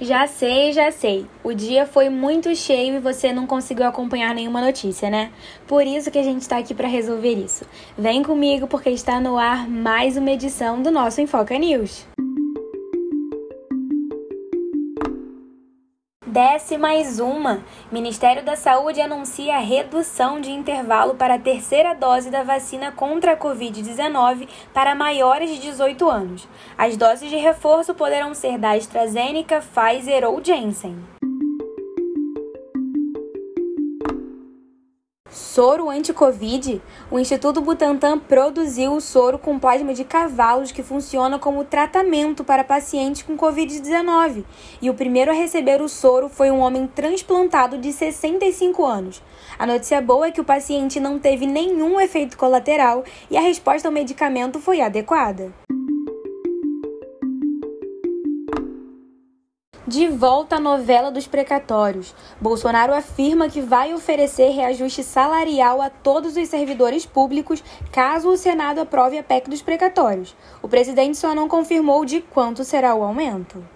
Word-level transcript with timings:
Já 0.00 0.26
sei, 0.26 0.72
já 0.72 0.90
sei. 0.92 1.26
O 1.42 1.54
dia 1.54 1.86
foi 1.86 2.10
muito 2.10 2.54
cheio 2.54 2.96
e 2.96 3.00
você 3.00 3.32
não 3.32 3.46
conseguiu 3.46 3.86
acompanhar 3.86 4.34
nenhuma 4.34 4.60
notícia, 4.60 5.08
né? 5.08 5.30
Por 5.66 5.86
isso 5.86 6.10
que 6.10 6.18
a 6.18 6.22
gente 6.22 6.42
está 6.42 6.58
aqui 6.58 6.74
para 6.74 6.86
resolver 6.86 7.32
isso. 7.32 7.64
Vem 7.96 8.22
comigo 8.22 8.66
porque 8.66 8.90
está 8.90 9.18
no 9.18 9.38
ar 9.38 9.66
mais 9.66 10.18
uma 10.18 10.30
edição 10.30 10.82
do 10.82 10.90
nosso 10.90 11.22
Enfoca 11.22 11.58
News. 11.58 12.06
Desce 16.36 16.76
mais 16.76 17.18
uma. 17.18 17.64
Ministério 17.90 18.44
da 18.44 18.56
Saúde 18.56 19.00
anuncia 19.00 19.56
a 19.56 19.58
redução 19.58 20.38
de 20.38 20.50
intervalo 20.50 21.14
para 21.14 21.36
a 21.36 21.38
terceira 21.38 21.94
dose 21.94 22.28
da 22.28 22.42
vacina 22.42 22.92
contra 22.92 23.32
a 23.32 23.36
Covid-19 23.38 24.46
para 24.74 24.94
maiores 24.94 25.48
de 25.48 25.58
18 25.60 26.10
anos. 26.10 26.46
As 26.76 26.94
doses 26.94 27.30
de 27.30 27.36
reforço 27.36 27.94
poderão 27.94 28.34
ser 28.34 28.58
da 28.58 28.72
AstraZeneca, 28.72 29.62
Pfizer 29.62 30.28
ou 30.28 30.44
Janssen. 30.44 31.15
Soro 35.56 35.88
anti-Covid? 35.88 36.82
O 37.10 37.18
Instituto 37.18 37.62
Butantan 37.62 38.18
produziu 38.18 38.92
o 38.92 39.00
soro 39.00 39.38
com 39.38 39.58
plasma 39.58 39.94
de 39.94 40.04
cavalos 40.04 40.70
que 40.70 40.82
funciona 40.82 41.38
como 41.38 41.64
tratamento 41.64 42.44
para 42.44 42.62
pacientes 42.62 43.22
com 43.22 43.38
Covid-19. 43.38 44.44
E 44.82 44.90
o 44.90 44.94
primeiro 44.94 45.30
a 45.30 45.34
receber 45.34 45.80
o 45.80 45.88
soro 45.88 46.28
foi 46.28 46.50
um 46.50 46.58
homem 46.58 46.86
transplantado 46.86 47.78
de 47.78 47.90
65 47.90 48.84
anos. 48.84 49.22
A 49.58 49.66
notícia 49.66 49.98
boa 50.02 50.26
é 50.26 50.30
que 50.30 50.42
o 50.42 50.44
paciente 50.44 51.00
não 51.00 51.18
teve 51.18 51.46
nenhum 51.46 51.98
efeito 51.98 52.36
colateral 52.36 53.02
e 53.30 53.36
a 53.38 53.40
resposta 53.40 53.88
ao 53.88 53.94
medicamento 53.94 54.60
foi 54.60 54.82
adequada. 54.82 55.54
De 59.86 60.08
volta 60.08 60.56
à 60.56 60.60
novela 60.60 61.12
dos 61.12 61.28
precatórios. 61.28 62.12
Bolsonaro 62.40 62.92
afirma 62.92 63.48
que 63.48 63.60
vai 63.60 63.94
oferecer 63.94 64.50
reajuste 64.50 65.04
salarial 65.04 65.80
a 65.80 65.88
todos 65.88 66.36
os 66.36 66.48
servidores 66.48 67.06
públicos 67.06 67.62
caso 67.92 68.28
o 68.30 68.36
Senado 68.36 68.80
aprove 68.80 69.16
a 69.16 69.22
PEC 69.22 69.48
dos 69.48 69.62
precatórios. 69.62 70.34
O 70.60 70.66
presidente 70.66 71.16
só 71.16 71.36
não 71.36 71.48
confirmou 71.48 72.04
de 72.04 72.20
quanto 72.20 72.64
será 72.64 72.96
o 72.96 73.04
aumento. 73.04 73.75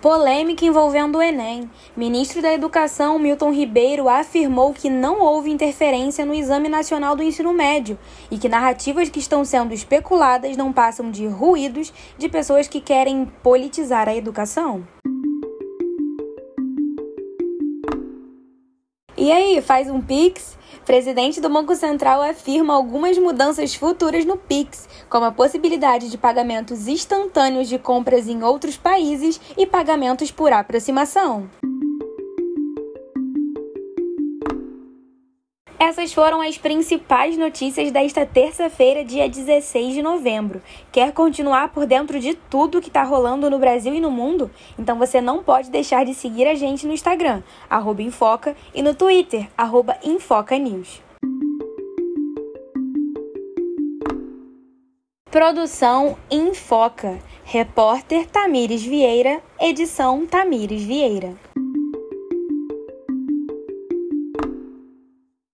Polêmica 0.00 0.64
envolvendo 0.64 1.18
o 1.18 1.22
Enem. 1.22 1.70
Ministro 1.94 2.40
da 2.40 2.50
Educação 2.50 3.18
Milton 3.18 3.52
Ribeiro 3.52 4.08
afirmou 4.08 4.72
que 4.72 4.88
não 4.88 5.20
houve 5.20 5.50
interferência 5.50 6.24
no 6.24 6.32
Exame 6.32 6.70
Nacional 6.70 7.14
do 7.14 7.22
Ensino 7.22 7.52
Médio 7.52 7.98
e 8.30 8.38
que 8.38 8.48
narrativas 8.48 9.10
que 9.10 9.18
estão 9.18 9.44
sendo 9.44 9.74
especuladas 9.74 10.56
não 10.56 10.72
passam 10.72 11.10
de 11.10 11.26
ruídos 11.26 11.92
de 12.16 12.30
pessoas 12.30 12.66
que 12.66 12.80
querem 12.80 13.26
politizar 13.42 14.08
a 14.08 14.16
educação. 14.16 14.88
E 19.18 19.30
aí, 19.30 19.60
faz 19.60 19.90
um 19.90 20.00
Pix? 20.00 20.58
Presidente 20.84 21.40
do 21.40 21.48
Banco 21.48 21.74
Central 21.76 22.22
afirma 22.22 22.74
algumas 22.74 23.16
mudanças 23.18 23.74
futuras 23.74 24.24
no 24.24 24.36
Pix, 24.36 24.88
como 25.08 25.26
a 25.26 25.32
possibilidade 25.32 26.10
de 26.10 26.18
pagamentos 26.18 26.88
instantâneos 26.88 27.68
de 27.68 27.78
compras 27.78 28.26
em 28.28 28.42
outros 28.42 28.76
países 28.76 29.40
e 29.56 29.66
pagamentos 29.66 30.30
por 30.30 30.52
aproximação. 30.52 31.48
Essas 35.90 36.12
foram 36.12 36.40
as 36.40 36.56
principais 36.56 37.36
notícias 37.36 37.90
desta 37.90 38.24
terça-feira, 38.24 39.04
dia 39.04 39.28
16 39.28 39.92
de 39.92 40.00
novembro. 40.00 40.62
Quer 40.92 41.10
continuar 41.10 41.70
por 41.70 41.84
dentro 41.84 42.20
de 42.20 42.32
tudo 42.32 42.80
que 42.80 42.86
está 42.86 43.02
rolando 43.02 43.50
no 43.50 43.58
Brasil 43.58 43.92
e 43.92 44.00
no 44.00 44.08
mundo? 44.08 44.48
Então 44.78 44.96
você 44.96 45.20
não 45.20 45.42
pode 45.42 45.68
deixar 45.68 46.04
de 46.04 46.14
seguir 46.14 46.46
a 46.46 46.54
gente 46.54 46.86
no 46.86 46.92
Instagram, 46.92 47.42
Infoca, 47.98 48.56
e 48.72 48.82
no 48.82 48.94
Twitter, 48.94 49.48
InfocaNews. 50.04 51.02
Produção 55.28 56.16
Infoca. 56.30 57.18
Repórter 57.42 58.28
Tamires 58.28 58.84
Vieira. 58.84 59.42
Edição 59.60 60.24
Tamires 60.24 60.84
Vieira. 60.84 61.34